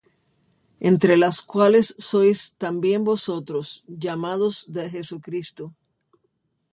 [0.89, 5.75] Entre las cuales sois también vosotros, llamados de Jesucristo: